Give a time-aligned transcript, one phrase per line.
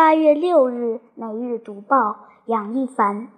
[0.00, 1.96] 八月六日，《每日读报》
[2.46, 3.28] 杨一凡，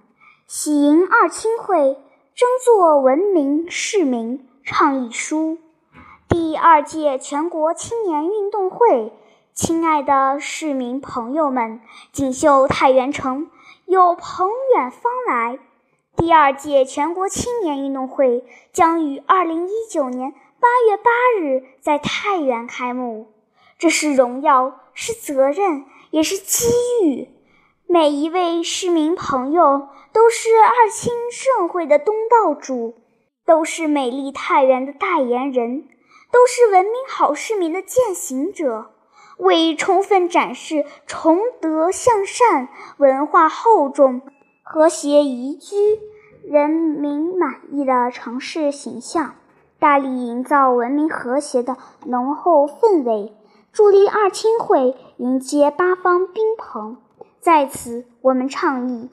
[0.47, 1.99] 喜迎二青会，
[2.37, 5.59] 争做文明市民倡议书。
[6.29, 9.13] 第二届全国青年运动会，
[9.53, 11.81] 亲爱的市民朋友们，
[12.13, 13.51] 锦绣太原城
[13.87, 15.59] 有朋远方来。
[16.17, 23.27] 第二届全国青年运动会将于二零一九年八月八日在太原开幕，
[23.79, 26.69] 这是荣耀，是责任，也是机
[27.03, 27.27] 遇。
[27.87, 32.95] 每一位市民朋友都是二青盛会的东道主，
[33.47, 35.89] 都是美丽太原的代言人。
[36.31, 38.91] 都是文明好市民的践行者，
[39.37, 44.23] 为充分展示崇德向善、文化厚重、
[44.63, 45.77] 和谐宜居、
[46.43, 49.35] 人民满意的城市形象，
[49.79, 53.35] 大力营造文明和谐的浓厚氛围，
[53.73, 56.99] 助力二青会迎接八方宾朋。
[57.41, 59.09] 在此，我们倡议：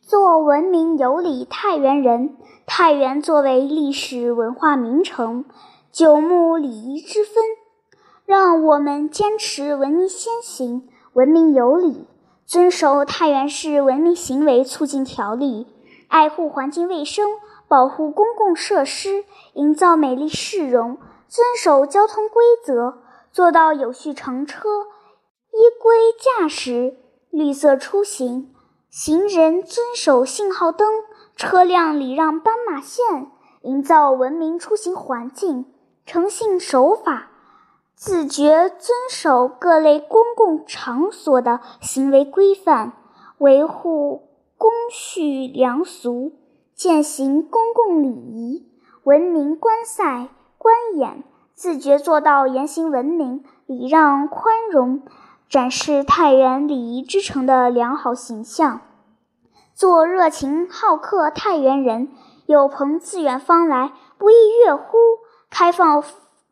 [0.00, 2.36] 做文明有礼太原人。
[2.64, 5.44] 太原作为历史文化名城。
[5.90, 7.42] 九牧礼仪之分，
[8.24, 12.06] 让我们坚持文明先行、文明有礼，
[12.46, 15.66] 遵守《太原市文明行为促进条例》，
[16.06, 17.26] 爱护环境卫生，
[17.66, 19.24] 保护公共设施，
[19.54, 22.98] 营造美丽市容，遵守交通规则，
[23.32, 24.68] 做到有序乘车、
[25.52, 26.96] 依规驾驶、
[27.30, 28.54] 绿色出行，
[28.90, 30.88] 行人遵守信号灯，
[31.36, 33.30] 车辆礼让斑马线，
[33.62, 35.66] 营造文明出行环境。
[36.06, 37.30] 诚信守法，
[37.94, 42.94] 自觉遵守各类公共场所的行为规范，
[43.36, 46.32] 维护公序良俗，
[46.74, 48.66] 践行公共礼仪，
[49.04, 51.24] 文明观赛观演，
[51.58, 55.02] 自觉做到言行文明、礼让宽容，
[55.48, 58.80] 展示太原礼仪之城的良好形象。
[59.74, 62.10] 做热情好客太原人，
[62.46, 64.34] 有朋自远方来，不亦
[64.64, 64.96] 乐乎？
[65.50, 66.04] 开放、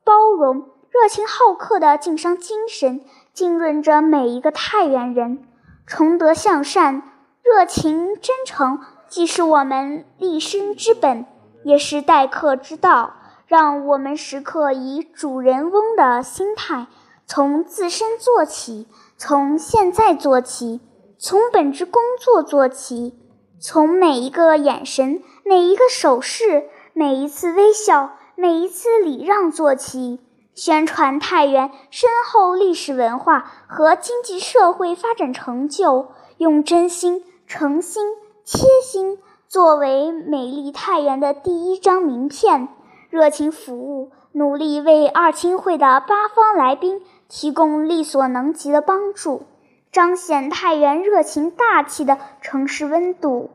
[0.03, 3.00] 包容、热情好客的晋商精神
[3.32, 5.47] 浸润着每一个太原人，
[5.86, 7.04] 崇德向善、
[7.44, 11.26] 热情真诚，既是我们立身之本，
[11.62, 13.16] 也是待客之道。
[13.46, 16.86] 让我们时刻以主人翁的心态，
[17.26, 18.86] 从自身做起，
[19.16, 20.80] 从现在做起，
[21.18, 23.18] 从本职工作做起，
[23.60, 28.12] 从每一个眼神、每一个手势、每一次微笑。
[28.38, 30.20] 每一次礼让做起，
[30.54, 38.04] 宣传太原深厚历史文化和经济社会发展成就，用真心、诚心、
[38.44, 39.18] 贴心
[39.48, 42.68] 作为美丽太原的第一张名片，
[43.11, 49.47] 热情服务，努力为二青会的八方来宾提供力所能及的帮助，
[49.93, 53.50] 彰显太原热情大气的城市温度，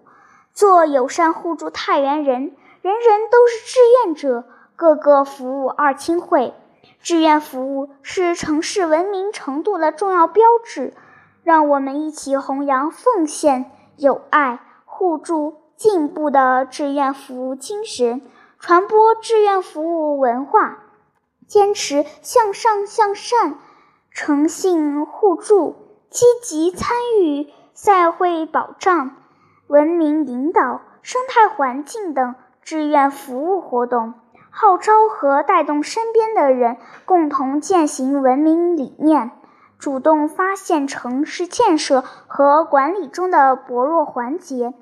[0.53, 4.45] 做友善互助太原人，人人都是志愿者。
[4.75, 6.55] 个个服务二青会，
[7.03, 10.93] 志愿服务是城市文明程度的重要标志。
[11.43, 18.21] 让我们一起弘扬奉献、友爱、互助、进步的志愿服务精神，
[18.61, 20.77] 传播志愿服务文化，
[21.47, 23.57] 坚持向上向善、
[24.11, 25.75] 诚信互助，
[26.11, 29.15] 积极参与赛会保障、
[29.65, 34.13] 文明引导、生态环境等志愿服务活动。
[34.51, 39.31] 号召和带动身边的人共同践行文明理念，
[39.79, 44.75] 主动发现城市建设和管理中的薄弱环节，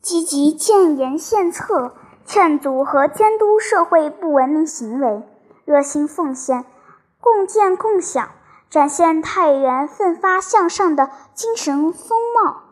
[0.00, 5.22] 积极建言献策，劝阻和监督社会不文明行为，
[5.64, 6.64] 热心奉献，
[7.20, 8.30] 共建共享，
[8.70, 12.62] 展现太原奋发向上的精神风貌。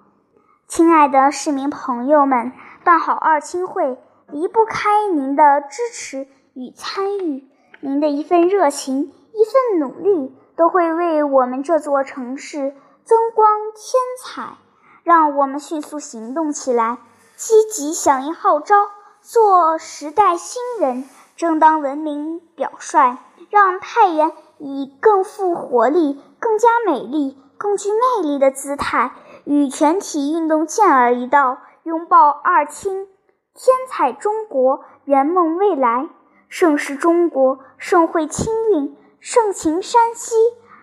[0.66, 2.53] 亲爱的市民朋友们，
[2.84, 3.99] 办好二青会。
[4.33, 7.49] 离不开您的支持与参与，
[7.81, 14.56] 您的一份热情、一份努力，都会为我们这座城市增光添彩。
[15.02, 16.99] 让我们迅速行动起来，
[17.35, 18.76] 积极响应号召，
[19.22, 21.05] 做时代新人，
[21.37, 23.19] 争当文明表率，
[23.50, 29.12] 让太原以更富活力、更加美丽、更具魅力的姿态，
[29.44, 33.06] 与全体运动健儿一道，拥抱二青。
[33.52, 36.08] 天彩中国，圆梦未来，
[36.49, 40.34] 盛世中国，盛会青韵，盛情山西。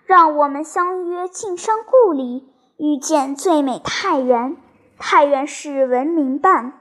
[0.06, 2.48] 让我们相约晋商故里，
[2.78, 4.56] 遇见最美太原。
[5.00, 6.74] 太原市文明办，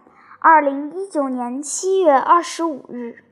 [0.48, 3.24] 二零一九年七月二十五日。